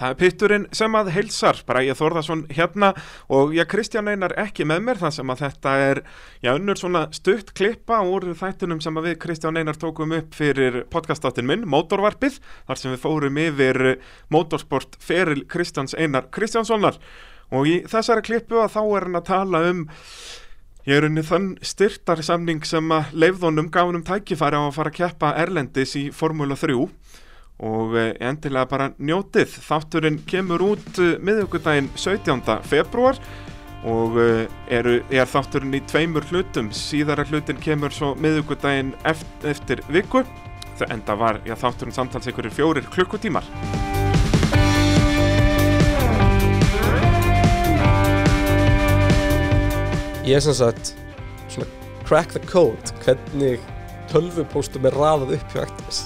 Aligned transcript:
Það 0.00 0.12
er 0.14 0.16
pitturinn 0.16 0.62
sem 0.72 0.94
að 0.96 1.10
heilsar, 1.12 1.58
Bræja 1.68 1.92
Þórðarsson 1.98 2.46
hérna 2.56 2.94
og 3.28 3.50
já, 3.52 3.66
Kristján 3.68 4.08
Einar 4.08 4.32
ekki 4.40 4.64
með 4.64 4.86
mér 4.86 5.00
þar 5.02 5.12
sem 5.12 5.32
að 5.34 5.42
þetta 5.42 5.74
er, 5.90 6.00
já, 6.40 6.54
unnur 6.54 6.80
svona 6.80 7.02
stutt 7.12 7.52
klippa 7.58 7.98
úr 8.08 8.30
þættunum 8.40 8.80
sem 8.80 8.96
að 8.96 9.10
við 9.10 9.18
Kristján 9.26 9.60
Einar 9.60 9.76
tókum 9.76 10.14
upp 10.16 10.32
fyrir 10.38 10.80
podcastáttin 10.94 11.50
minn, 11.50 11.68
Mótorvarpið, 11.68 12.40
þar 12.70 12.80
sem 12.80 12.94
við 12.94 13.02
fórum 13.04 13.42
yfir 13.44 13.82
motorsport 14.32 14.96
feril 15.04 15.44
Kristjáns 15.52 15.92
Einar 15.92 16.30
Kristjánssonar. 16.32 16.96
Og 17.52 17.68
í 17.68 17.78
þessari 17.90 18.24
klippu 18.24 18.62
að 18.62 18.78
þá 18.78 18.82
er 18.86 19.08
hann 19.10 19.20
að 19.20 19.28
tala 19.34 19.66
um 19.68 19.88
Ég 20.88 20.96
er 20.96 21.04
unni 21.04 21.20
þann 21.20 21.50
styrtar 21.60 22.22
samning 22.24 22.64
sem 22.64 22.86
að 22.96 23.12
leifðunum 23.12 23.68
gafunum 23.68 24.00
tækifæri 24.06 24.56
á 24.56 24.64
að 24.64 24.78
fara 24.78 24.88
að 24.88 24.96
keppa 24.96 25.34
Erlendis 25.42 25.92
í 26.00 26.06
Formula 26.08 26.56
3 26.56 26.72
og 27.60 27.96
eh, 27.98 28.14
endilega 28.24 28.68
bara 28.70 28.88
njótið. 28.98 29.58
Þátturinn 29.66 30.20
kemur 30.28 30.64
út 30.64 31.00
eh, 31.00 31.16
miðugudaginn 31.20 31.90
17. 31.94 32.40
februar 32.68 33.20
og 33.88 34.16
eh, 34.20 34.46
eru, 34.72 35.00
er 35.12 35.28
þátturinn 35.28 35.76
í 35.76 35.82
tveimur 35.88 36.26
hlutum. 36.30 36.70
Síðara 36.72 37.26
hlutin 37.28 37.60
kemur 37.60 37.92
svo 37.94 38.14
miðugudaginn 38.20 38.94
eftir, 39.08 39.50
eftir 39.52 39.84
viku. 39.92 40.24
Það 40.80 40.94
enda 40.96 41.16
var 41.20 41.40
já, 41.44 41.56
þátturinn 41.60 41.96
samtals 41.96 42.30
ykkur 42.30 42.48
fjórir 42.54 42.88
klukkutímar. 42.92 43.44
Ég 50.24 50.36
er 50.38 50.44
sem 50.44 50.54
sagt 50.54 50.94
svona 51.50 51.66
crack 52.06 52.32
the 52.36 52.40
code 52.46 52.94
hvernig 53.02 53.60
tölvupóstum 54.12 54.86
er 54.86 54.96
raðað 54.96 55.36
upp 55.40 55.54
hjá 55.54 55.64
Actavis 55.64 56.02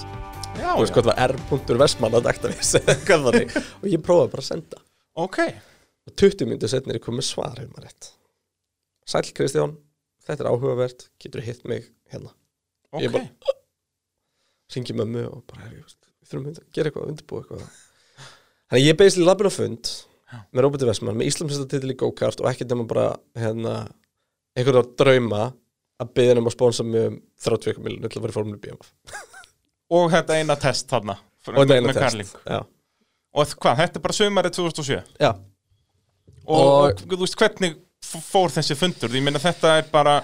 Já, 0.54 0.70
Þú 0.74 0.82
veist 0.82 0.94
hvað 0.94 1.06
það 1.06 1.10
var 1.10 1.34
r.vesman 1.34 2.16
að 2.18 2.28
hvað 3.04 3.24
þannig 3.28 3.56
og 3.58 3.86
ég 3.90 4.02
prófaði 4.06 4.30
bara 4.34 4.42
að 4.44 4.48
senda. 4.48 4.80
Ok, 5.24 5.38
og 6.08 6.14
20 6.20 6.48
minnir 6.50 6.70
setnir 6.72 6.98
ég 6.98 7.04
kom 7.04 7.16
með 7.18 7.26
svar 7.28 7.58
hefur 7.58 7.72
maður 7.74 7.88
rétt. 7.88 8.08
Sæl 9.10 9.24
Kristján, 9.36 9.74
þetta 10.26 10.44
er 10.46 10.50
áhugavert. 10.50 11.08
Getur 11.22 11.42
þú 11.42 11.46
hitt 11.48 11.66
mig 11.70 11.90
hérna. 12.12 12.32
Ég 13.02 13.10
ok. 13.10 13.18
bara- 13.18 13.58
ringi 14.74 14.96
mömmu 14.98 15.26
og 15.30 15.42
bara 15.50 15.68
við 15.70 15.84
þurfum 16.30 16.48
að 16.50 16.62
gera 16.74 16.90
eitthvað, 16.90 17.10
undirbúa 17.12 17.42
eitthvað. 17.42 17.66
Þannig 18.64 18.80
að 18.80 18.86
ég 18.88 18.96
beisli 18.98 19.26
labbin 19.26 19.50
á 19.50 19.52
fund 19.54 19.90
Já. 20.32 20.38
með 20.50 20.64
Róberti 20.64 20.88
Vestmann 20.88 21.18
með 21.20 21.28
Íslandsmestatitil 21.30 21.92
í 21.94 21.98
go-kart 22.00 22.40
og 22.42 22.48
ekkert 22.50 22.72
nema 22.72 22.86
bara 22.90 23.04
hérna, 23.38 23.74
einhvern 24.56 24.80
veginn 24.80 24.96
drauma 24.98 25.42
að 26.02 26.10
byggja 26.16 26.38
um 26.40 26.48
að 26.50 26.56
sponsa 26.56 26.86
mig 26.86 27.06
um 27.12 27.20
30 27.44 27.78
miljonir 27.84 28.10
til 28.10 28.18
að 28.18 28.24
vera 28.26 28.34
í 28.34 28.38
formule 28.40 28.62
BMF 28.64 28.90
Og 29.94 30.10
þetta 30.12 30.38
eina 30.40 30.56
test 30.60 30.88
þarna. 30.90 31.16
og 31.46 31.58
þetta 31.60 31.78
eina 31.80 31.94
test 31.96 32.36
Og 33.34 33.50
hvað, 33.58 33.80
þetta 33.82 33.98
er 33.98 34.02
bara 34.04 34.14
sömarið 34.14 34.52
2007? 34.60 35.00
já. 35.20 35.30
Og, 36.46 36.60
Og- 36.60 36.84
og 36.84 37.00
þú 37.14 37.18
veist 37.24 37.36
hvernig 37.40 37.76
fór 38.04 38.52
þessi 38.52 38.76
fundur? 38.78 39.08
Ég 39.16 39.22
meina 39.24 39.40
þetta 39.42 39.78
er 39.80 39.88
bara 39.92 40.18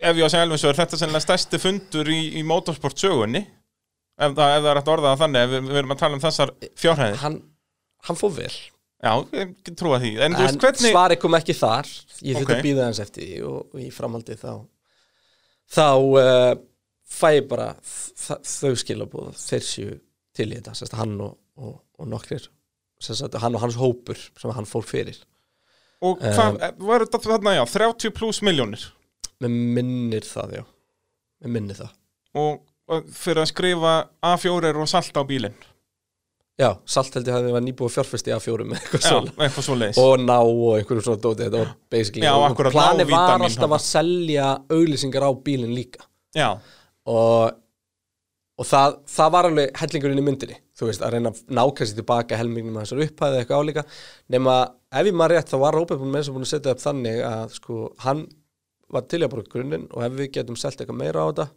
ef 0.00 0.16
ég 0.16 0.24
á 0.24 0.26
að 0.26 0.32
segja 0.32 0.44
alveg 0.46 0.58
svo 0.60 0.68
er 0.72 0.78
þetta 0.80 0.98
sennilega 1.00 1.24
stærsti 1.26 1.58
fundur 1.62 2.08
í, 2.10 2.18
í 2.40 2.42
motorsport 2.44 2.98
sögunni 2.98 3.42
ef 4.20 4.34
það, 4.36 4.56
ef 4.56 4.62
það 4.64 4.70
er 4.70 4.80
hægt 4.80 4.88
að 4.88 4.94
orða 4.96 5.10
það 5.14 5.22
þannig 5.22 5.44
ef 5.46 5.50
við, 5.54 5.68
við 5.70 5.78
erum 5.80 5.94
að 5.94 5.98
tala 6.02 6.14
um 6.18 6.22
þessar 6.24 6.52
fjárhæði 6.82 7.16
Hann, 7.22 7.36
hann 8.08 8.16
fór 8.20 8.32
vel 8.36 8.52
Já, 9.00 9.12
ég 9.32 9.52
trúa 9.80 10.00
því 10.02 10.10
En, 10.26 10.34
en 10.36 10.58
hvernig 10.60 10.90
svari 10.92 11.16
kom 11.20 11.36
ekki 11.38 11.54
þar 11.56 11.88
ég 12.20 12.36
þurfti 12.36 12.48
Ok. 12.48 12.56
að 12.58 12.66
býða 12.66 12.88
hans 12.88 13.00
eftir 13.04 13.44
og 13.48 13.78
í 13.80 13.88
framhaldi 13.94 14.36
þá 14.40 14.50
þá 15.70 15.86
uh, 15.94 16.54
fæ 17.10 17.40
bara 17.50 17.72
þau 17.82 18.72
skilabóð 18.78 19.34
þeir 19.38 19.66
séu 19.66 19.98
til 20.36 20.48
í 20.52 20.58
þetta 20.58 20.76
sérst, 20.78 20.96
hann 20.98 21.16
og, 21.24 21.36
og, 21.58 21.80
og 21.98 22.10
nokkrir 22.10 22.46
sérst, 23.02 23.36
hann 23.42 23.58
og 23.58 23.64
hans 23.64 23.78
hópur 23.80 24.18
sem 24.38 24.54
hann 24.54 24.68
fór 24.68 24.86
fyrir. 24.86 25.18
Og 26.00 26.20
hvað, 26.22 26.60
var 26.80 27.04
þetta 27.04 27.20
þarna 27.26 27.58
já, 27.58 27.64
30 27.74 28.14
pluss 28.16 28.40
miljónir 28.46 28.86
með 29.40 29.56
minnir 29.76 30.28
það, 30.28 30.60
já. 30.60 30.64
Með 31.40 31.56
minnir 31.56 31.80
það. 31.80 31.92
Og, 32.40 32.62
og 32.92 33.10
fyrir 33.16 33.42
að 33.42 33.50
skrifa 33.50 33.92
A4 34.30 34.72
og 34.76 34.88
salt 34.88 35.16
á 35.16 35.22
bílinn? 35.28 35.56
Já, 36.60 36.74
salt 36.84 37.14
held 37.16 37.28
ég 37.28 37.32
að 37.32 37.46
það 37.46 37.54
var 37.54 37.62
nýbúið 37.64 37.92
fjárfesti 37.94 38.32
að 38.34 38.42
fjórum 38.44 38.68
með 38.68 38.82
eitthvað 38.82 39.04
Já, 39.06 39.52
svona 39.64 39.86
og 40.02 40.10
ná 40.20 40.34
og 40.42 40.74
einhverjum 40.74 41.06
svona 41.06 41.22
dóti 41.24 41.46
þetta 41.46 41.62
var 41.62 41.70
basically 41.94 42.26
Já, 42.26 42.32
og 42.34 42.44
akkurat, 42.50 42.74
planið 42.74 43.12
var 43.14 43.44
alltaf 43.46 43.76
að 43.78 43.84
selja 43.86 44.48
auglýsingar 44.68 45.24
á 45.24 45.30
bílinn 45.46 45.72
líka. 45.72 46.04
Já, 46.36 46.50
og, 47.08 47.54
og 48.60 48.68
það, 48.68 48.98
það 49.14 49.32
var 49.36 49.48
alveg 49.48 49.80
hellingurinn 49.80 50.20
í 50.20 50.26
myndinni. 50.26 50.58
Þú 50.76 50.90
veist, 50.90 51.04
að 51.04 51.16
reyna 51.16 51.32
að 51.32 51.40
náka 51.56 51.86
sér 51.86 52.00
tilbaka 52.00 52.40
helmingnum 52.40 52.80
að 52.80 52.86
þessar 52.88 53.04
upphæði 53.06 53.40
eitthvað 53.40 53.64
álíka. 53.64 53.86
Nema 54.32 54.58
ef 54.90 55.08
ég 55.10 55.16
maður 55.16 55.36
rétt 55.36 55.52
þá 55.52 55.56
var 55.64 55.76
Róbert 55.76 56.00
búin 56.02 56.12
með 56.12 56.22
þess 56.22 56.32
að 56.32 56.36
búin 56.38 56.46
að 56.46 56.52
setja 56.54 56.74
upp 56.74 56.84
þannig 56.84 57.24
að 57.30 57.56
sko, 57.56 57.80
hann 58.04 58.22
var 58.90 59.06
til 59.06 59.20
að 59.22 59.32
borga 59.34 59.52
grunninn 59.52 59.88
og 59.90 60.06
ef 60.06 60.16
við 60.18 60.32
getum 60.38 60.58
selt 60.58 60.80
eitthvað 60.80 60.98
meira 60.98 61.22
á 61.22 61.28
þetta 61.30 61.50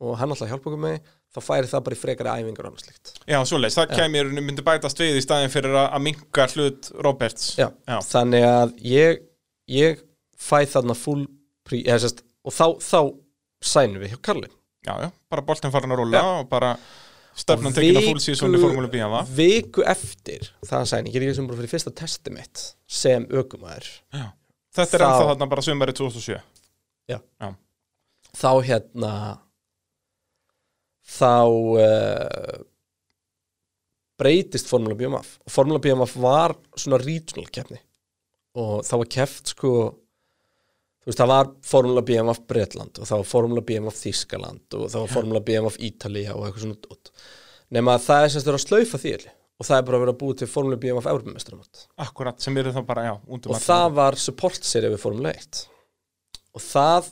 og 0.00 0.14
hann 0.16 0.32
alltaf 0.32 0.48
hjálpa 0.48 0.70
okkur 0.70 0.80
með 0.80 1.00
þá 1.30 1.40
færi 1.44 1.70
það 1.70 1.82
bara 1.86 1.96
í 1.96 2.00
frekari 2.00 2.32
æfingar 2.40 2.66
og 2.66 2.70
annað 2.70 2.84
slíkt. 2.86 3.10
Já, 3.28 3.38
svo 3.46 3.58
leiðis, 3.60 3.76
það 3.76 3.92
kemur 3.98 4.30
myndi 4.38 4.64
bætast 4.66 5.02
við 5.02 5.18
í 5.18 5.24
staðin 5.24 5.52
fyrir 5.52 5.76
að, 5.82 5.98
minka 6.06 6.46
hlut 6.54 6.88
Roberts. 7.04 7.50
Já, 7.60 7.68
Já. 7.86 7.98
þannig 8.08 8.46
að 8.48 8.72
ég, 8.86 9.20
ég 9.70 10.00
fæ 10.40 10.64
þarna 10.72 10.96
full 10.98 11.26
prí, 11.68 11.82
eða, 11.84 12.00
sérst, 12.06 12.24
og 12.46 12.56
þá, 12.56 12.66
þá 12.80 13.00
sænum 13.70 14.00
við 14.02 14.14
hjá 14.14 14.22
Karlin 14.30 14.56
já, 14.86 14.94
já, 15.04 15.08
bara 15.30 15.44
boltin 15.46 15.72
farin 15.74 15.92
að 15.94 16.00
rúla 16.02 16.20
Já. 16.20 16.28
og 16.40 16.48
bara 16.50 16.74
stefnan 17.36 17.74
tekin 17.76 17.98
að 18.00 18.08
full 18.10 18.22
season 18.24 18.56
í 18.56 18.60
Formule 18.62 18.90
B 18.92 19.00
va? 19.12 19.22
viku 19.36 19.84
eftir 19.86 20.48
það 20.66 20.86
sæning, 20.90 21.12
ég 21.14 21.20
er 21.22 21.28
ekki 21.28 21.38
sem 21.40 21.48
bara 21.50 21.60
fyrir 21.60 21.72
fyrsta 21.74 21.92
testi 22.00 22.32
mitt 22.34 22.64
sem 22.88 23.26
ökumæður 23.28 23.90
Já. 24.14 24.26
Þetta 24.70 24.96
er 24.96 25.02
Þá- 25.02 25.06
ennþá 25.10 25.28
þarna 25.32 25.50
bara 25.50 25.66
sömarið 25.66 26.00
2007 26.04 26.40
þá 28.40 28.50
hérna 28.62 29.12
þá 31.10 31.30
uh, 31.50 32.60
breytist 34.20 34.68
Formula 34.70 34.94
BMF 34.94 35.38
og 35.42 35.50
Formula 35.54 35.80
BMF 35.82 36.14
var 36.22 36.54
svona 36.78 37.00
regional 37.02 37.48
keppni 37.50 37.80
og 38.60 38.84
það 38.86 39.02
var 39.02 39.10
keft 39.16 39.52
sko 39.54 39.72
þú 41.00 41.10
veist 41.10 41.20
það 41.22 41.30
var 41.32 41.50
Formula 41.72 42.04
BMF 42.06 42.40
Bretland 42.50 43.00
og 43.00 43.08
það 43.08 43.22
var 43.22 43.28
Formula 43.30 43.64
BMF 43.66 44.00
Þískaland 44.00 44.78
og 44.78 44.86
það 44.92 45.04
var 45.04 45.12
Formula 45.14 45.42
BMF 45.44 45.78
Ítalía 45.88 46.34
og 46.36 46.46
eitthvað 46.46 46.66
svona 46.66 46.80
dót. 46.86 47.12
Nema 47.70 47.94
að 47.96 48.06
það 48.08 48.24
er 48.24 48.32
semst 48.34 48.46
að 48.46 48.50
vera 48.50 48.60
að 48.60 48.66
slaufa 48.66 49.00
því 49.00 49.14
og 49.60 49.68
það 49.68 49.76
er 49.76 49.86
bara 49.86 49.98
að 49.98 50.04
vera 50.04 50.14
að 50.14 50.20
búið 50.20 50.38
til 50.40 50.50
Formula 50.50 50.80
BMF 50.80 51.08
Európamestramót 51.10 51.82
Akkurat, 52.00 52.40
sem 52.40 52.56
eru 52.60 52.72
þá 52.72 52.80
bara, 52.88 53.06
já, 53.10 53.14
út 53.28 53.48
um 53.48 53.54
og 53.54 53.64
það 53.64 53.96
var 53.98 54.16
support 54.20 54.64
serið 54.64 54.94
við 54.94 55.02
Formule 55.02 55.32
1 55.36 55.64
og 56.56 56.64
það 56.64 57.10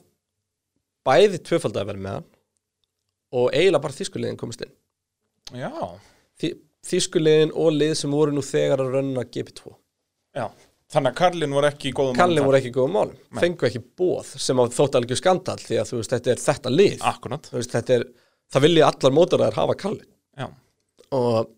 bæði 1.08 1.42
tvöfaldaði 1.48 1.90
verið 1.92 2.04
með 2.06 2.16
hann 2.18 2.30
og 3.38 3.50
eiginlega 3.52 3.84
bara 3.84 3.96
þýskuliðin 3.98 4.38
komist 4.40 4.62
inn. 4.64 4.72
Já, 5.52 5.68
Þý, 6.40 6.48
þýskuliðin 6.88 7.52
og 7.52 7.74
lið 7.76 7.92
sem 8.00 8.14
voru 8.16 8.32
nú 8.32 8.44
þegar 8.44 8.82
að 8.84 8.96
rönna 8.96 9.24
GP2 9.28 9.74
já 10.38 10.46
Þannig 10.88 11.12
að 11.12 11.18
Karlin 11.18 11.52
voru 11.52 11.68
ekki 11.68 11.90
í 11.90 11.92
góðum 11.96 12.16
málum 12.16 12.46
voru 12.48 12.58
ekki 12.58 12.70
í 12.70 12.74
góðum 12.78 12.94
málum, 12.96 13.16
fengu 13.36 13.66
ekki 13.68 13.82
bóð 14.00 14.30
sem 14.40 14.56
á 14.56 14.64
þótt 14.72 14.94
algjör 14.96 15.18
skandal 15.20 15.58
því 15.60 15.76
að 15.82 15.90
þú 15.90 15.98
veist 16.00 16.14
þetta 16.14 16.30
er 16.32 16.40
þetta 16.46 16.72
lið. 16.72 17.02
Akkurat, 17.10 17.48
Þú 17.50 17.58
veist, 17.58 17.74
þetta 17.76 17.96
er, 17.98 18.04
það 18.54 18.64
vilja 18.64 18.86
allar 18.88 19.16
mótoræðar 19.18 19.58
hafa 19.60 19.76
Kallin 19.82 20.06
já. 20.40 20.46
Og 21.18 21.50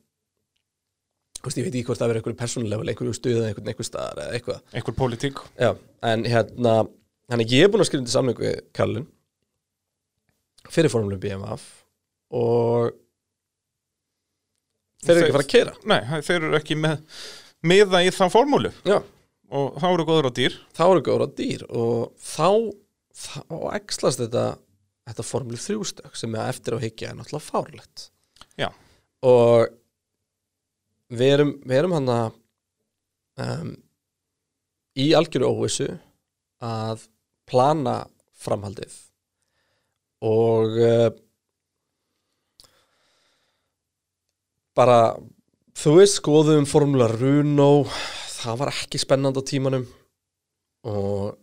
þú 1.39 1.47
veist, 1.47 1.61
ég 1.61 1.69
veit 1.69 1.77
ekki 1.77 1.85
hvort 1.93 2.03
það 2.03 2.11
verið 2.11 2.23
einhverju 2.23 2.41
persónulega 2.41 2.89
einhverju 2.91 3.15
stuðið 3.21 3.47
einhvern 3.53 3.71
einhver 3.71 3.89
staðar 3.89 4.23
eða 4.25 4.41
eitthvað. 4.41 4.65
Einhver 4.75 4.97
pólitík. 4.99 5.43
Já, 5.63 5.71
en 6.11 6.27
hérna 6.27 6.75
að 7.31 7.45
ég 7.55 7.63
er 7.65 7.71
búin 7.71 7.85
að 7.85 7.91
skrifa 7.93 8.03
undir 8.03 8.17
samling 8.17 8.43
við 8.43 8.59
Kallin 8.75 9.07
fyrir 10.71 10.91
formule 10.93 11.21
BMF 11.23 11.69
og 12.37 12.91
þeir 15.07 15.15
eru 15.15 15.23
ekki 15.23 15.31
að 15.31 15.39
fara 15.39 15.47
að 15.47 15.55
kera 15.55 15.77
Nei, 15.91 16.21
þeir 16.27 16.37
eru 16.41 16.59
ekki 16.59 16.77
með 16.79 16.99
miða 17.71 18.03
í 18.05 18.11
þann 18.15 18.33
formúlu. 18.33 18.71
Já, 18.89 18.99
og 19.51 19.77
þá 19.83 19.87
eru 19.91 20.07
góður 20.09 20.31
á 20.31 20.33
dýr. 20.39 20.57
Þá 20.77 20.85
eru 20.89 21.05
góður 21.07 21.27
á 21.27 21.29
dýr 21.41 21.67
og 21.69 22.11
þá, 22.23 22.51
þá 23.15 23.41
ekslast 23.77 24.23
þetta 24.23 24.47
þetta 25.11 25.27
formule 25.27 25.61
3 25.61 25.91
stök 25.91 26.19
sem 26.19 26.35
er 26.39 26.53
eftir 26.53 26.77
á 26.77 26.83
higgja 26.83 27.11
er 27.11 27.19
náttúrulega 27.19 27.47
fárlegt 27.47 28.07
Já. 28.61 28.69
og 29.27 29.71
við 31.11 31.35
erum, 31.35 31.55
við 31.67 31.81
erum 31.81 31.97
hann 31.97 32.13
að 32.15 32.37
um, 33.43 33.73
í 35.01 35.11
algjöru 35.17 35.51
óvissu 35.51 35.89
að 36.61 37.07
plana 37.51 38.05
framhaldið. 38.41 38.93
Og 40.27 40.77
uh, 40.85 41.09
bara 44.77 45.01
þú 45.81 45.97
veist 45.99 46.21
skoðum 46.21 46.69
formula 46.69 47.09
Runo 47.11 47.87
það 48.45 48.61
var 48.63 48.73
ekki 48.73 49.01
spennandi 49.03 49.43
á 49.43 49.51
tímanum. 49.51 49.87
Og 50.91 51.37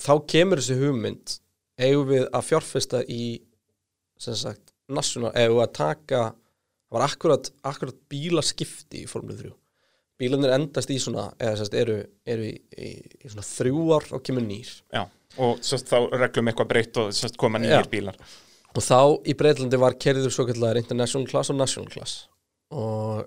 þá 0.00 0.14
kemur 0.30 0.62
þessi 0.62 0.78
hugmynd 0.80 1.36
eigum 1.80 2.08
við 2.12 2.24
að 2.30 2.46
fjárfesta 2.48 3.02
í 3.10 3.24
sem 4.20 4.36
sagt 4.38 4.72
national, 4.88 5.32
eigum 5.34 5.58
við 5.58 5.66
að 5.66 5.76
taka 5.76 6.22
það 6.30 6.96
var 6.96 7.04
akkurat, 7.08 7.50
akkurat 7.66 8.00
bílaskipti 8.10 9.02
í 9.02 9.10
Formule 9.10 9.36
3 9.40 9.52
bílarnir 10.20 10.54
endast 10.54 10.92
í 10.94 10.98
svona 11.02 11.28
eða 11.42 11.58
sérst 11.60 11.76
eru, 11.78 11.98
eru 12.26 12.46
í, 12.46 12.54
í, 12.78 12.90
í 13.24 13.30
svona 13.30 13.44
þrjú 13.46 13.84
ár 13.96 14.08
og 14.14 14.22
kemur 14.24 14.44
nýr. 14.46 14.70
Já, 14.94 15.04
og 15.42 15.62
sérst, 15.64 15.90
þá 15.90 16.14
reglum 16.14 16.50
eitthvað 16.50 16.70
breytt 16.70 17.00
og 17.02 17.10
sérst, 17.16 17.38
koma 17.40 17.60
Já. 17.60 17.66
nýjir 17.66 17.90
bílar. 17.92 18.18
Og 18.74 18.82
þá 18.82 18.98
í 19.30 19.34
Breitlandi 19.38 19.78
var 19.78 19.94
kerður 20.02 20.34
svo 20.34 20.46
kallar 20.48 20.78
International 20.80 21.28
Class 21.30 21.52
og 21.52 21.58
National 21.58 21.90
Class. 21.92 22.24
Og 22.74 23.26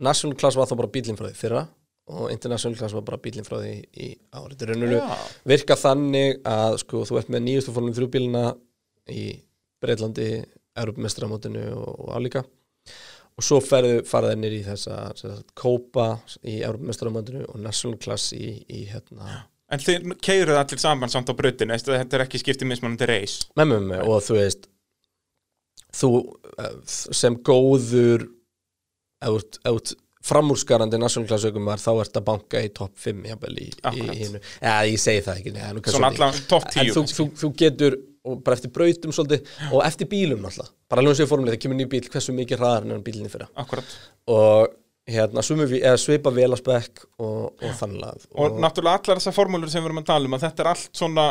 National 0.00 0.36
Class 0.38 0.58
var 0.58 0.70
þá 0.70 0.76
bara 0.80 0.92
bílinn 0.94 1.18
frá 1.18 1.28
því 1.28 1.36
fyrra 1.38 1.66
og 2.10 2.30
International 2.32 2.78
Class 2.78 2.96
var 2.96 3.04
bara 3.06 3.20
bílinn 3.22 3.46
frá 3.46 3.58
því 3.60 3.74
í 3.76 4.08
árið 4.34 4.54
þetta 4.54 4.66
er 4.66 4.72
rauninu 4.72 4.98
Já. 4.98 5.18
virka 5.52 5.76
þannig 5.78 6.40
að 6.48 6.78
sko 6.84 7.04
þú 7.08 7.20
ert 7.20 7.30
með 7.30 7.44
nýjustu 7.46 7.74
fórnum 7.76 7.96
þrjú 7.98 8.10
bílina 8.16 8.44
í 9.10 9.26
Breitlandi 9.80 10.30
Europamestramótinu 10.80 11.68
og, 11.76 11.92
og 12.06 12.10
álíka 12.16 12.42
og 12.44 13.46
svo 13.46 13.60
ferðu 13.64 14.02
faraði 14.08 14.40
nýr 14.40 14.58
í 14.58 14.64
þessa 14.66 15.38
Kópa 15.58 16.10
í 16.42 16.58
Europamestramótinu 16.58 17.46
og 17.46 17.62
National 17.62 18.00
Class 18.02 18.34
í, 18.36 18.58
í 18.68 18.84
hérna 18.90 19.44
En 19.70 19.78
þið 19.78 20.16
keiruð 20.18 20.58
allir 20.58 20.80
saman 20.82 21.12
samt 21.12 21.30
á 21.30 21.34
brutinu 21.38 21.76
Þetta 21.78 22.16
er 22.16 22.24
ekki 22.24 22.40
skiptið 22.42 22.72
mismunandi 22.72 23.06
reis. 23.06 23.36
Með 23.54 23.68
með 23.70 23.84
með 23.92 24.08
og 24.10 24.24
þú 24.26 24.34
veist 24.34 24.66
þú 25.94 26.10
eh, 26.58 26.76
sem 26.88 27.36
góður 27.46 28.26
ef 29.20 29.94
framúrskarandi 30.20 30.98
nationalklassaukumar 31.00 31.80
þá 31.80 31.90
ert 32.02 32.18
að 32.20 32.26
banka 32.26 32.60
í 32.60 32.68
topp 32.76 32.98
5 33.00 33.22
jafnvel 33.30 33.54
í, 33.62 33.68
í 33.96 34.02
hinu. 34.20 34.40
Ja, 34.60 34.74
ég 34.84 35.00
segi 35.00 35.22
það 35.24 35.38
ekki, 35.40 35.52
kannski 35.56 35.94
Svona 35.96 36.10
allan 36.12 36.40
topp 36.50 36.66
en 36.74 36.90
10 36.90 36.96
þú, 36.96 37.04
þú, 37.16 37.26
þú 37.40 37.50
getur 37.62 37.96
og 38.28 38.42
bara 38.44 38.58
eftir 38.58 38.72
brautum 38.76 39.14
svolítið 39.16 39.48
og 39.72 39.80
eftir 39.86 40.10
bílum 40.10 40.42
náttúrulega. 40.44 40.74
Bara 40.92 41.00
alveg 41.00 41.14
og 41.16 41.24
í 41.24 41.30
formulega, 41.30 41.56
það 41.56 41.62
kemur 41.64 41.78
nýr 41.78 41.88
bíl 41.94 42.02
hversu 42.12 42.34
mikið 42.36 42.60
hraðar 42.60 42.90
en 42.98 43.06
bílinni 43.06 43.32
fyrra. 43.32 43.48
Akkurat. 43.62 43.96
Og 44.28 44.74
hérna, 45.08 45.42
sumi, 45.46 45.64
vi- 45.70 45.80
eða 45.80 45.96
svipa 46.04 46.32
vel 46.36 46.50
að 46.52 46.60
spekk 46.60 47.06
og, 47.16 47.56
og 47.56 47.72
þannig 47.80 48.04
að 48.10 48.28
Og 48.36 48.60
náttúrulega 48.60 49.00
allar 49.00 49.22
þessar 49.22 49.38
formúlur 49.40 49.72
sem 49.72 49.80
við 49.82 49.88
erum 49.88 50.02
að 50.04 50.10
tala 50.12 50.28
um 50.28 50.36
að 50.36 50.44
þetta 50.44 50.64
er 50.66 50.70
allt 50.74 51.00
svona 51.00 51.26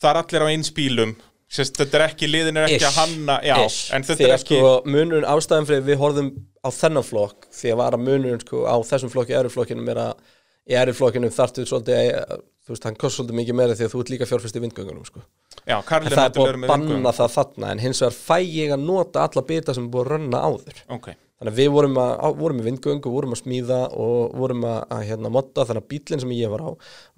það 0.00 0.10
er 0.14 0.20
allir 0.22 0.46
á 0.48 0.52
eins 0.54 0.72
bílum 0.74 1.12
Sest, 1.54 1.76
þetta 1.78 2.00
er 2.00 2.06
ekki, 2.08 2.28
liðin 2.30 2.58
er 2.58 2.66
ekki 2.66 2.80
Ish. 2.80 2.88
að 2.88 2.96
hanna 3.02 3.36
já, 3.46 3.54
Ish. 3.62 3.90
en 3.94 4.06
þetta 4.06 4.26
er 4.26 4.32
ekki 4.34 4.56
sko 4.58 4.72
munurinn 4.90 5.28
ástæðan 5.30 5.68
fyrir 5.68 5.84
við 5.86 6.00
horfðum 6.00 6.30
á 6.66 6.68
þennan 6.74 7.06
flokk 7.06 7.46
því 7.54 7.74
að 7.74 7.78
var 7.82 7.96
að 7.96 8.06
munurinn 8.08 8.42
sko 8.42 8.64
á 8.66 8.76
þessum 8.88 9.12
flokki 9.12 9.36
í 9.38 9.52
flokkinum 9.54 9.92
er 9.94 10.00
að 10.08 10.24
í 10.64 10.76
æri 10.78 10.94
flokkinu 10.96 11.30
þarftu 11.32 11.66
svolítið 11.68 11.98
að, 12.16 12.44
þú 12.64 12.72
veist, 12.72 12.86
hann 12.88 12.96
kost 13.00 13.18
svolítið 13.18 13.38
mikið 13.40 13.58
meira 13.58 13.76
því 13.76 13.86
að 13.86 13.92
þú 13.92 14.02
ert 14.02 14.12
líka 14.14 14.28
fjárfæst 14.28 14.56
í 14.56 14.62
vindgöngunum 14.64 15.08
sko. 15.08 15.20
já, 15.60 15.76
Karlin 15.84 16.14
það 16.14 16.22
er 16.22 16.30
náttúrulega 16.30 16.54
að 16.54 16.62
með 16.62 16.72
banna 16.72 16.88
vingum 16.88 17.10
það 17.18 17.34
þarna 17.34 17.72
en 17.74 17.82
hins 17.84 18.00
vegar 18.04 18.16
fæ 18.16 18.38
ég 18.48 18.72
að 18.74 18.86
nota 18.88 19.26
alla 19.28 19.44
bita 19.50 19.76
sem 19.76 19.84
er 19.84 19.92
búið 19.92 20.06
að 20.06 20.12
rönna 20.14 20.40
áður 20.48 20.80
ok, 20.96 21.10
þannig 21.12 21.52
að 21.52 21.60
við 21.60 21.70
vorum, 21.76 22.00
að, 22.00 22.14
á, 22.16 22.28
vorum 22.40 22.62
í 22.62 22.66
vindgöngu, 22.68 23.12
vorum 23.12 23.36
að 23.36 23.42
smíða 23.42 23.80
og 24.06 24.34
vorum 24.40 24.66
að, 24.70 24.80
að 24.96 25.04
hérna, 25.10 25.32
modda 25.36 25.68
þannig 25.68 25.84
að 25.84 25.90
bílinn 25.92 26.24
sem 26.24 26.34
ég 26.38 26.54
var 26.54 26.64
á 26.64 26.70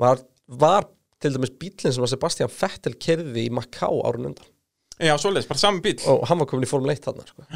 var, 0.03 0.25
var 0.67 0.91
til 1.23 1.33
dæmis 1.35 1.55
bílinn 1.61 1.95
sem 1.95 2.05
að 2.05 2.13
Sebastian 2.15 2.53
Vettel 2.53 2.97
kerði 3.01 3.47
í 3.47 3.53
Macau 3.55 4.01
árun 4.07 4.31
undan. 4.33 4.51
Já, 4.97 5.13
svoleiðis, 5.21 5.49
bara 5.51 5.61
saman 5.61 5.83
bíl 5.85 5.99
og 6.09 6.25
hann 6.29 6.41
var 6.41 6.49
komin 6.49 6.65
í 6.65 6.71
Formule 6.71 6.97
1 6.97 7.05
þarna 7.05 7.27
sko. 7.29 7.47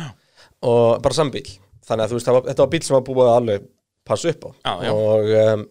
og 0.68 1.02
bara 1.04 1.16
saman 1.16 1.32
bíl 1.32 1.46
þannig 1.88 2.04
að 2.04 2.10
þú 2.12 2.18
veist, 2.18 2.32
var, 2.36 2.48
þetta 2.50 2.64
var 2.64 2.72
bíl 2.74 2.82
sem 2.86 2.96
var 2.96 3.04
búið 3.06 3.22
að 3.26 3.36
alveg 3.40 3.68
passa 4.10 4.32
upp 4.32 4.44
á. 4.44 4.50
Já, 4.50 4.72
já. 4.84 4.90
og 4.94 5.30
um, 5.44 5.68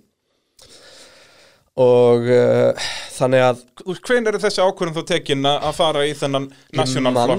og 1.79 2.25
uh, 2.33 2.87
þannig 3.15 3.45
að 3.45 3.61
Hven 4.03 4.27
er 4.27 4.39
þessi 4.41 4.63
ákvörðum 4.65 4.97
þú 4.97 5.03
tekin 5.13 5.45
að 5.49 5.75
fara 5.77 6.05
í 6.07 6.15
þennan 6.17 6.49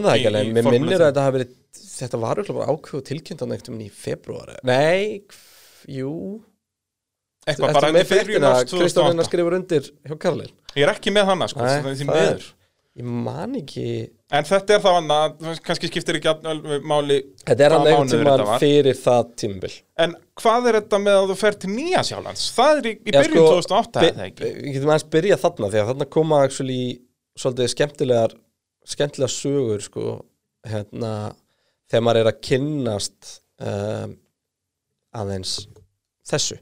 það 0.06 0.14
í, 0.16 0.22
í 0.22 0.30
alveg, 0.30 0.52
mér 0.54 0.66
Formúlu 0.66 0.86
minnir 0.86 1.02
að 1.02 1.10
þetta 1.10 1.24
hafi 1.26 1.36
verið 1.38 1.56
þetta 2.00 2.20
var 2.22 2.40
örugglega 2.40 2.60
bara 2.60 2.72
og 3.00 3.06
tilkynnt 3.10 3.44
á 3.44 3.46
neitt 3.50 3.68
í 3.70 3.90
februar 3.92 4.54
nei, 4.66 5.26
jú 5.90 6.14
Eitthvað 7.50 7.76
bara 7.76 7.90
með 7.94 8.00
í 8.04 8.08
fréttina, 8.10 8.54
árs 8.54 8.70
Kristján 8.70 9.10
2008. 9.12 9.28
skrifur 9.28 9.58
undir 9.58 9.90
hjá 10.06 10.16
Karlin 10.22 10.54
Ég 10.76 10.86
er 10.86 10.94
ekki 10.94 11.12
með 11.14 11.30
hana, 11.32 11.50
sko, 11.50 11.66
Nei, 11.66 11.76
það 11.82 12.16
er 12.22 12.40
það 12.40 12.48
ég 13.00 13.06
man 13.06 13.54
ekki. 13.58 13.84
En 14.34 14.46
þetta 14.46 14.74
er 14.76 14.82
þá 14.82 14.88
annað, 14.92 15.36
kannski 15.66 15.88
skiptir 15.90 16.18
ekki 16.18 16.30
alveg 16.30 16.86
máli 16.86 17.18
þetta 17.46 17.66
er 17.66 17.74
hann 17.74 18.10
þetta 18.10 18.46
var. 18.46 18.62
fyrir 18.62 18.98
það 18.98 19.30
tímabil. 19.42 19.70
En 20.04 20.14
hvað 20.40 20.68
er 20.70 20.78
þetta 20.80 21.00
með 21.02 21.18
að 21.20 21.30
þú 21.30 21.36
fer 21.40 21.58
til 21.62 21.70
Nýja 21.74 22.02
Sjálands? 22.06 22.46
Það 22.56 22.80
er 22.80 22.88
í, 22.90 22.94
í 22.98 23.14
byrjun 23.14 23.38
sko, 23.38 23.44
2008, 23.60 24.02
Bi- 24.04 24.10
eða 24.10 24.26
ekki? 24.28 24.50
Við 24.50 24.76
getum 24.76 24.92
aðeins 24.92 25.08
byrjað 25.14 25.42
þarna 25.44 25.70
því 25.70 25.80
að 25.82 25.90
þarna 25.92 26.08
koma 26.18 26.40
actually 26.46 26.80
svolítið 27.40 27.70
skemmtilegar 27.74 28.36
skemmtilegar 28.90 29.34
sögur 29.34 29.84
sko 29.86 30.06
hérna 30.70 31.12
þegar 31.90 32.06
maður 32.06 32.22
er 32.24 32.30
að 32.32 32.40
kynnast 32.46 33.32
um, 33.62 34.16
aðeins 35.20 35.54
þessu 36.30 36.58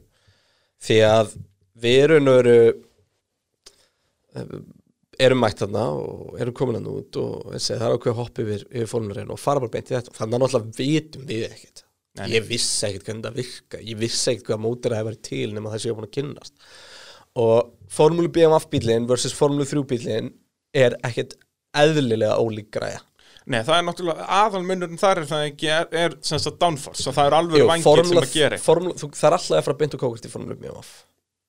því 0.85 0.99
að 1.07 1.33
við 1.79 2.03
erum 2.05 2.29
veru 2.29 2.59
erum 5.19 5.41
mætt 5.43 5.63
þarna 5.63 5.83
og 5.99 6.39
erum 6.39 6.55
komin 6.55 6.79
hann 6.79 6.89
út 6.91 7.19
og 7.19 7.49
það 7.57 7.83
er 7.83 7.95
að 7.97 8.17
hoppa 8.19 8.43
yfir, 8.43 8.63
yfir 8.69 8.89
fórnurinn 8.91 9.33
og 9.33 9.41
fara 9.41 9.63
bara 9.63 9.73
beint 9.73 9.91
í 9.91 9.95
þetta. 9.97 10.15
Þannig 10.15 10.37
að 10.37 10.43
náttúrulega 10.45 10.77
vitum 10.77 11.25
við 11.27 11.45
ekkert. 11.49 11.83
Nei, 12.19 12.25
ég 12.33 12.47
vissi 12.47 12.87
ekkert 12.87 13.09
hvernig 13.09 13.25
það 13.27 13.37
virka 13.37 13.81
ég 13.85 13.99
vissi 13.99 14.31
ekkert 14.31 14.47
hvað 14.47 14.63
mótir 14.63 14.93
það 14.93 14.99
hefur 14.99 15.09
verið 15.11 15.25
til 15.29 15.51
nema 15.55 15.73
þessi 15.73 15.89
ég 15.89 15.93
var 15.93 15.99
búin 15.99 16.09
að 16.09 16.15
kynnast. 16.17 16.55
Og 17.39 17.59
Formúlu 17.93 18.31
BMF 18.33 18.69
bílinn 18.71 19.09
versus 19.09 19.35
Formúlu 19.35 19.67
3 19.69 19.85
bílinn 19.91 20.31
er 20.75 20.95
ekkert 21.05 21.35
eðlilega 21.77 22.39
ólík 22.41 22.71
græja 22.73 23.03
Nei, 23.49 23.61
það 23.65 23.79
er 23.79 23.85
náttúrulega 23.87 24.27
aðalmunurinn 24.39 25.01
þar 25.01 25.23
er 25.23 25.29
það 25.29 25.45
ekki 25.47 25.71
er, 25.73 25.87
er 26.03 26.17
sem 26.25 26.41
sagt 26.41 26.59
downforce 26.61 27.07
og 27.09 27.15
það 27.17 27.31
er 27.31 27.37
alveg 27.39 27.65
vangir 27.69 28.05
sem 28.05 28.21
að 28.21 28.35
gera 28.35 28.59
formúlu, 28.61 28.93
þú, 28.99 29.09
það 29.17 29.29
er 29.31 29.37
alltaf 29.39 29.57
að 29.57 29.65
fara 29.65 29.79
beint 29.79 29.97
og 29.97 30.03
kókast 30.03 30.29
í 30.29 30.33
Formúlu 30.33 30.59
BMF 30.61 30.91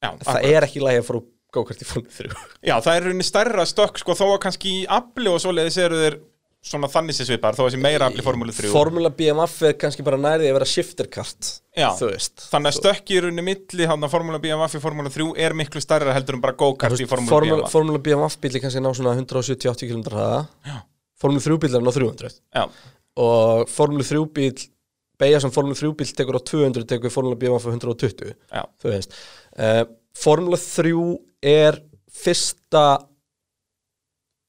Já, 0.01 0.11
það 0.25 0.49
er 0.49 0.67
ekki 0.69 0.81
lægi 0.87 1.03
að 1.03 1.07
fara 1.11 1.21
og 1.21 1.29
kókast 1.59 1.85
í 1.85 1.89
Formúlu 1.91 2.17
3 2.17 2.33
Já, 2.71 2.75
það 2.79 2.95
er 2.95 3.07
rauninni 3.09 3.29
stærra 3.29 3.69
stökk 3.69 4.01
sko, 4.01 4.17
þó 4.17 4.27
að 4.31 4.43
kannski 4.47 4.75
í 4.79 4.83
afli 4.97 5.29
og 5.29 5.41
svoleiðis 5.45 5.81
eru 5.85 6.01
þeir 6.01 6.19
svona 6.61 6.91
þannig 6.93 7.17
sem 7.17 7.25
svipar, 7.25 7.57
þó 7.57 7.63
að 7.63 7.71
þessi 7.71 7.81
meira 7.81 8.09
afli 8.11 8.25
formúlu 8.25 8.53
3 8.53 8.69
Formúla 8.73 9.09
BMF 9.17 9.55
er 9.65 9.77
kannski 9.81 10.05
bara 10.05 10.19
nærið 10.21 10.51
að 10.51 10.57
vera 10.59 10.69
shifterkart 10.69 11.53
Já. 11.77 11.89
Þannig 11.97 12.69
að 12.69 12.77
stökki 12.77 13.17
í 13.17 13.23
rauninni 13.25 13.45
milli 13.47 13.87
hann 13.89 14.05
að 14.05 14.13
formúla 14.13 14.41
BMF 14.43 14.77
í 14.77 14.83
formúlu 14.85 15.13
3 15.15 15.29
er 15.41 15.57
miklu 15.57 15.81
stærra 15.81 16.13
heldur 16.13 16.37
en 16.37 16.43
bara 16.45 16.57
go-kart 16.61 17.01
í 17.01 17.09
Formúla, 17.09 17.63
BMF 17.63 17.73
Formúla 17.73 18.03
BMF 18.05 18.37
bíli 18.45 18.61
kannski 18.61 18.83
ná 18.85 18.91
svona 18.93 19.17
170-80 19.17 19.89
km 19.89 20.05
hraða 20.13 20.43
Já. 21.21 21.25
Formúla 21.25 21.43
3 21.45 21.59
bíl 21.61 21.77
er 21.77 21.85
ná 21.85 21.93
300 21.93 22.31
Já, 22.55 22.65
og 23.21 23.69
Formúla 23.69 24.07
3 24.07 24.25
bíl 24.37 24.67
beigja 25.21 25.41
sem 25.45 25.53
Formúla 25.53 25.77
3 25.77 25.93
bíl 25.99 26.15
tekur 26.17 26.41
á 26.41 26.43
200 26.43 26.89
tekur 26.89 27.13
Formúla 27.13 27.37
BMF 27.37 27.69
á 27.69 27.71
120 27.77 28.33
já, 28.33 28.63
þú 28.81 28.93
veist. 28.95 29.17
Uh, 29.53 29.85
Formúla 30.17 30.59
3 30.61 30.95
er 31.45 31.81
fyrsta 32.11 32.85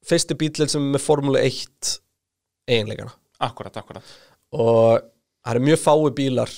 fyrsti 0.07 0.37
bíl 0.39 0.63
sem 0.63 0.81
er 0.81 0.95
með 0.95 1.05
Formúla 1.05 1.43
1 1.43 1.95
eiginleikana. 2.71 3.13
Akkurat, 3.41 3.77
akkurat. 3.77 4.15
Og 4.55 5.01
það 5.41 5.55
eru 5.55 5.65
mjög 5.67 5.81
fái 5.81 6.11
bílar 6.17 6.51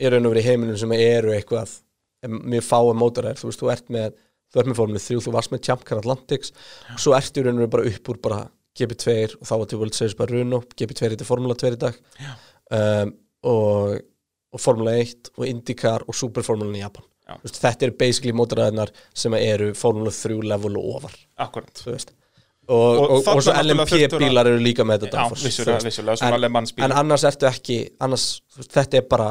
í 0.00 0.10
raun 0.10 0.26
og 0.26 0.34
verið 0.34 0.48
heiminum 0.48 0.78
sem 0.78 0.92
eru 0.96 1.34
eitthvað 1.34 1.78
mjög 2.24 2.64
fái 2.64 2.94
mótoræðir, 2.98 3.40
þú 3.40 3.50
veist, 3.50 3.60
þú 3.60 3.70
ert 3.74 3.90
með 3.92 4.14
þú 4.54 4.60
ert 4.60 4.70
með 4.70 4.78
Formúla 4.78 5.02
3, 5.02 5.20
þú 5.24 5.32
varst 5.34 5.52
með 5.52 5.64
Champ 5.66 5.84
Car 5.86 6.00
Atlantics 6.00 6.52
og 6.94 7.00
svo 7.02 7.14
ertu 7.16 7.42
í 7.42 7.44
raun 7.44 7.58
og 7.58 7.64
verið 7.64 7.72
bara 7.74 7.90
upp 7.90 8.10
úr 8.12 8.20
bara 8.24 8.40
GP2 8.78 9.16
og 9.38 9.46
þá 9.48 9.54
var 9.54 9.70
til 9.70 9.80
World 9.80 9.96
Series 9.96 10.16
bara 10.18 10.34
Runo 10.34 10.62
GP2 10.74 11.06
er 11.06 11.16
til 11.20 11.28
Formúla 11.28 11.56
2 11.58 11.72
í 11.76 11.80
dag. 11.80 11.98
Um, 12.74 13.14
og, 13.46 13.98
og 14.54 14.62
Formúla 14.62 14.96
1 15.02 15.34
og 15.36 15.46
IndyCar 15.48 16.06
og 16.08 16.16
Superformúlan 16.18 16.78
í 16.78 16.82
Japan. 16.82 17.06
Veist, 17.40 17.56
þetta 17.62 17.86
eru 17.86 17.94
basically 17.96 18.34
mótoræðinar 18.36 18.90
sem 19.16 19.32
eru 19.38 19.70
Formúla 19.78 20.12
3 20.12 20.42
level 20.44 20.76
og 20.76 20.90
ofar 20.98 21.14
Akkurat. 21.40 21.72
og, 22.68 22.98
og, 23.00 23.28
og, 23.28 23.40
svo 23.44 23.54
LMP 23.62 23.94
bílar 24.12 24.48
eru 24.50 24.60
líka 24.60 24.84
með 24.88 25.06
þetta 25.06 25.22
Já, 25.22 25.32
þú 25.32 25.46
vissulega, 25.46 25.80
vissulega, 25.84 26.28
bílar. 26.76 26.84
en 26.84 26.96
annars 27.00 27.24
ertu 27.28 27.48
ekki 27.48 27.78
annars, 28.04 28.26
veist, 28.56 28.70
þetta 28.72 29.00
er 29.00 29.08
bara 29.08 29.30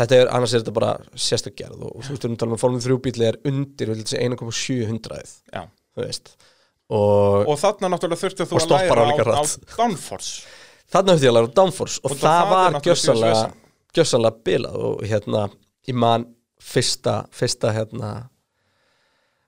þetta 0.00 0.18
er, 0.18 0.32
annars 0.34 0.54
er 0.54 0.64
þetta 0.64 0.74
bara 0.76 0.92
sérstök 1.14 1.56
gerð 1.58 1.86
og, 1.86 1.94
þú 2.02 2.02
veist, 2.02 2.12
við 2.12 2.26
erum 2.26 2.36
að 2.36 2.42
tala 2.42 2.50
um 2.52 2.58
að 2.58 2.64
Formule 2.64 2.84
3 2.88 2.98
bíli 3.06 3.28
er 3.30 3.40
undir 3.50 3.92
vil 3.92 4.02
þessi 4.02 4.20
1,700 4.26 5.34
Já. 5.54 5.64
þú 5.94 6.04
veist 6.04 6.34
og, 6.90 7.48
Og 7.48 7.58
þarna 7.58 7.90
náttúrulega 7.94 8.20
þurfti 8.22 8.46
þú 8.46 8.60
að 8.60 8.70
læra 8.70 9.06
á, 9.34 9.42
á 9.42 9.44
downforce. 9.76 10.46
Þarna 10.92 11.16
höfði 11.16 11.26
ég 11.26 11.32
að 11.32 11.38
læra 11.40 11.52
downforce 11.56 12.00
og, 12.04 12.10
Og 12.12 12.16
það, 12.16 12.22
það 12.22 12.46
er 12.46 12.72
var 12.76 12.80
djöfisvesen. 12.86 13.52
gjössanlega 13.96 14.42
bilað 14.46 14.76
og 14.90 15.02
hérna 15.08 15.48
ég 15.88 15.94
man 15.94 16.26
fyrsta 16.62 17.16
fyrsta 17.34 17.72
hérna 17.74 18.10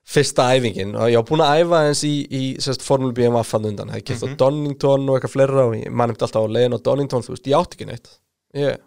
fyrsta 0.09 0.47
æfingin. 0.57 0.95
Og 0.97 1.09
ég 1.13 1.19
var 1.21 1.27
búin 1.29 1.43
að 1.45 1.61
æfa 1.63 1.79
eins 1.87 2.03
í, 2.07 2.13
í 2.33 2.43
sérst, 2.57 2.81
Formule 2.81 3.13
BMF 3.13 3.51
hann 3.53 3.65
undan, 3.69 3.89
hefði 3.93 4.05
kert 4.09 4.23
Mhm. 4.25 4.33
á 4.33 4.37
Donington 4.41 5.09
og 5.09 5.19
eitthvað 5.19 5.33
fleira 5.35 5.65
og 5.67 5.73
ég 5.77 5.91
man 5.91 6.09
eftir 6.09 6.25
alltaf 6.27 6.43
á 6.43 6.49
leiðin 6.49 6.73
á 6.75 6.79
Donington 6.83 7.21
þú 7.21 7.35
veist, 7.35 7.45
ég 7.47 7.59
átti 7.59 7.77
ekki 7.77 7.85
neitt. 7.91 8.09
Ég 8.55 8.79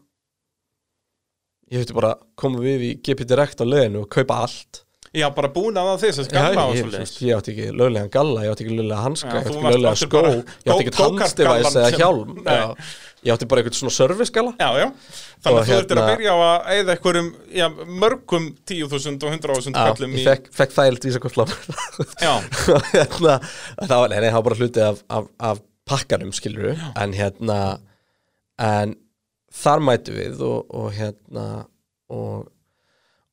ég 1.73 1.79
höfði 1.87 1.95
bara 1.95 2.15
koma 2.37 2.59
við 2.61 2.81
í 2.85 2.91
GP 3.01 3.25
Direct 3.25 3.61
á 3.63 3.65
leiðinu 3.65 4.03
og 4.03 4.09
kaupa 4.11 4.43
allt 4.45 4.83
Já, 5.13 5.27
bara 5.37 5.49
búin 5.53 5.77
að 5.77 5.89
það 5.91 6.03
þess 6.07 6.21
að 6.23 6.27
skalla 6.31 6.63
og 6.65 6.71
ég, 6.73 6.83
svo 6.83 6.91
þú 6.93 7.01
veist, 7.03 7.17
ég 7.21 7.37
átti 7.37 7.53
ekki 7.53 7.73
löglegan 7.77 8.13
galla, 8.15 8.45
ég 8.47 8.55
átti 8.55 8.65
ekki 8.65 8.77
löglega 8.79 9.01
hanska, 9.05 9.29
Já, 9.29 9.35
ég 9.35 9.43
átti 9.43 9.59
ekki 9.59 9.73
löglega 9.75 9.99
skó, 10.01 10.23
ég 10.25 10.71
átti 10.73 10.85
ekki 10.87 10.95
gallann 10.97 11.77
eða 11.83 11.91
hjálm. 11.99 12.39
Já. 12.47 12.87
Ég 13.23 13.31
átti 13.37 13.47
bara 13.51 13.63
eitthvað 13.63 13.77
svona 13.79 13.95
service-galla. 13.95 14.53
Já, 14.59 14.69
já, 14.81 14.87
þannig 15.45 15.59
að 15.61 15.69
þú 15.69 15.75
ertir 15.77 15.99
að 16.01 16.01
hérna- 16.01 16.15
byrja 16.17 16.33
á 16.33 16.39
að 16.47 16.71
eða 16.79 16.95
einhverjum, 16.97 17.29
já, 17.61 17.67
mörgum 18.03 18.49
10.000 18.73 19.29
og 19.29 19.37
100.000 19.37 19.77
Já, 19.77 19.85
kallum 19.93 20.17
í 20.17 20.23
ég 20.23 20.31
fekk, 20.31 20.49
fekk 20.57 20.75
þægilt 20.79 21.07
vísakortlán. 21.07 21.53
Já, 22.19 22.33
og 22.75 22.89
hérna, 22.91 23.37
það 23.85 23.95
var, 24.03 24.17
nei, 24.17 24.27
það 24.27 24.39
var 24.41 24.47
bara 24.49 24.59
hluti 24.63 24.85
af, 24.89 25.05
af, 25.21 25.29
af 25.53 25.63
pakkanum, 25.93 26.33
skilur 26.35 26.73
en 26.73 27.15
hérna, 27.15 27.61
en 28.59 28.97
þar 29.63 29.85
mætu 29.87 30.17
við 30.17 30.43
og, 30.49 30.67
og 30.73 30.91
hérna, 30.97 31.47
og, 32.11 32.49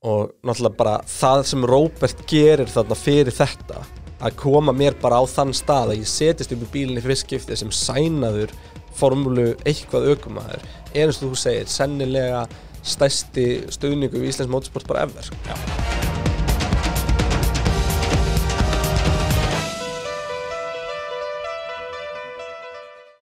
og 0.06 0.32
náttúrulega 0.48 0.77
bara 0.79 0.96
það 1.10 1.41
sem 1.50 1.65
Róbert 1.68 2.22
gerir 2.29 2.72
þarna 2.72 2.96
fyrir 2.96 3.36
þetta 3.36 3.84
að 4.20 4.38
koma 4.39 4.75
mér 4.75 4.96
bara 5.01 5.20
á 5.20 5.24
þann 5.27 5.51
stað 5.56 5.94
að 5.94 6.01
ég 6.01 6.12
setist 6.12 6.56
upp 6.56 6.63
í 6.68 6.72
bílinni 6.74 7.03
friskipti 7.03 7.58
sem 7.60 7.72
sænaður 7.72 8.56
formúlu 9.00 9.53
eitthvað 9.68 10.12
aukumæður 10.13 10.65
eins 10.96 11.20
og 11.20 11.29
þú 11.29 11.44
segir 11.44 11.72
sennilega 11.72 12.48
stærsti 12.79 13.48
stuðningu 13.75 14.24
í 14.24 14.32
Íslands 14.32 14.51
mótorsport 14.51 14.88
bara 14.88 15.08
ever 15.08 15.88